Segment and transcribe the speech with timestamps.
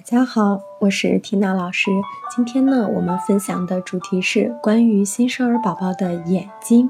[0.00, 1.90] 大家好，我是缇娜老师。
[2.34, 6.88] 今天呢，我们分享的主题是关于新生儿宝宝的眼睛。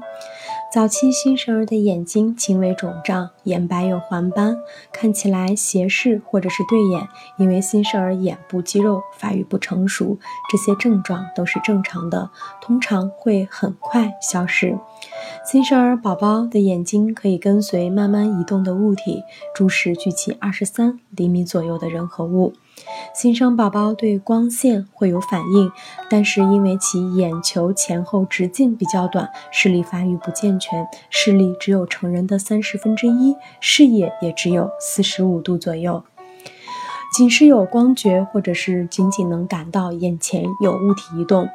[0.73, 4.57] 早期新生儿的眼睛轻微肿胀，眼白有黄斑，
[4.93, 7.05] 看起来斜视或者是对眼，
[7.37, 10.17] 因为新生儿眼部肌肉发育不成熟，
[10.49, 12.29] 这些症状都是正常的，
[12.61, 14.77] 通常会很快消失。
[15.45, 19.21] 新生儿宝宝的眼睛可以跟随慢慢移动的物体，
[19.53, 22.53] 注视距其二十三厘米左右的人和物。
[23.13, 25.71] 新生宝宝对光线会有反应，
[26.09, 36.03] 但是因为其眼球前后直径比较短，视力发育不健全，视力只有成人的三十分之一，视野也只有四十五度左右。
[37.13, 41.49] 仅是有光觉，或者是仅仅能感到眼前有物体移动，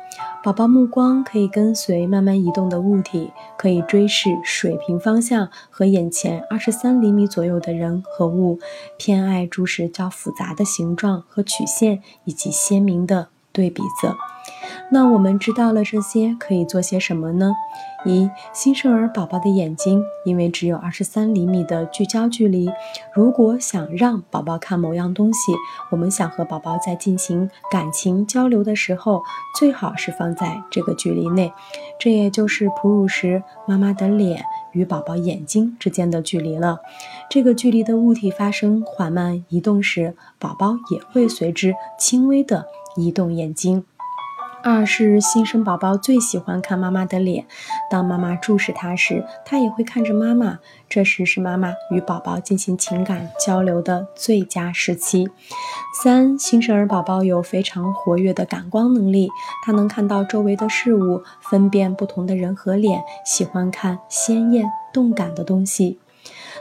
[0.46, 8.60] 宝宝目光可以跟随慢慢移动的物体，可以追视水平方向和眼前二十三厘米左右的人和物，
[8.96, 14.14] 偏爱注视较复杂的形状和曲线以及鲜明的对比色。
[14.90, 17.52] 那我们知道了这些，可以做些什么呢？
[18.04, 22.70] 一、新生儿宝宝的眼睛因为只有二十三厘米的聚焦距离，
[23.12, 25.52] 如果想让宝宝看某样东西，
[25.90, 29.22] 我们想和宝宝在进行感情交流的时候，
[29.58, 31.52] 最好是放在这个距离内。
[31.98, 36.78] 这也就是哺乳时妈妈的脸与宝宝眼睛之间的距离了。
[37.28, 43.84] 这个距离的物体发生缓慢移动时，宝宝也会随之轻微的移动眼睛。
[44.68, 47.46] 二是新生宝宝最喜欢看妈妈的脸，
[47.88, 50.58] 当妈妈注视他时，他也会看着妈妈。
[50.88, 55.30] 这时是妈妈与宝宝进行情感交流的最佳时期。
[56.02, 59.30] 三，新生儿宝宝有非常活跃的感光能力，
[59.64, 66.00] 他能看到周围的事物，分辨不同的人和脸，喜欢看鲜艳动感的东西。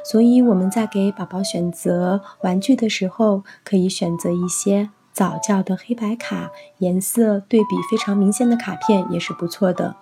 [0.03, 4.91] 所以我们在给宝宝选择玩具的时候，可以选择一些。
[5.15, 9.95] 早教的黑白卡，颜色对比非常明显的卡片也是不错的。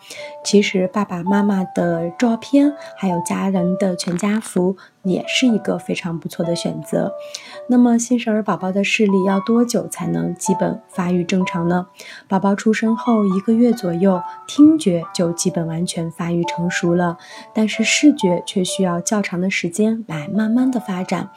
[0.44, 4.76] 其实爸爸妈妈的照片，还有家人的全家福。
[5.04, 7.12] 也是一个非常不错的选择。
[7.68, 11.88] 那么新生儿宝宝的视力要多久才能基本发育正常呢？
[12.28, 17.18] 宝宝出生后一个月左右，听觉就基本完全发育成熟了，
[17.54, 21.30] 但是视觉却需要较长的时间来慢慢的发展。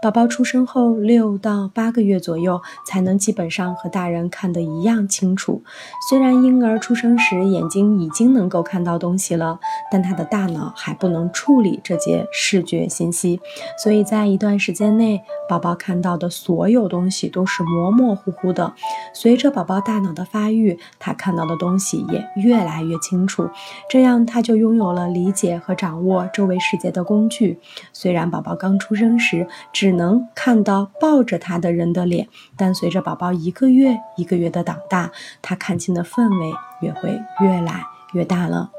[0.00, 5.62] 宝宝出生后六到八个月左右，才能基本上和大人看得一样清楚。
[6.08, 9.58] 虽然婴儿出生时眼睛已经能够看到东西了，
[9.90, 13.09] 但他的大脑还不能处理这些视觉信。
[13.12, 13.40] 息，
[13.82, 18.72] 所以在一段时间内，宝宝看到的所有东西都是模模糊糊的。
[19.12, 23.48] 随着宝宝大脑的发育，他看到的东西也越来越清楚，
[23.88, 27.58] 这样他就拥有了理解和掌握周围世界的工具。
[27.92, 35.10] 虽然宝宝刚出生时只能看到抱着他的人的脸，但随着宝宝一个月一个月的长大，
[35.42, 37.10] 他看清的范围也会
[37.40, 37.82] 越来
[38.12, 38.70] 越大了。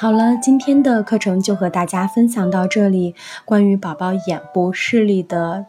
[0.00, 3.14] 好了，今天的课程就和大家分享到这里。
[3.44, 5.66] 关于宝宝眼部视力的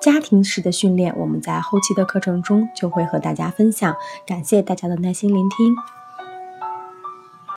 [0.00, 3.94] 家庭式的训练，我们在后期的课程中就会和大家分享。
[4.26, 5.99] 感谢大家的耐心聆听。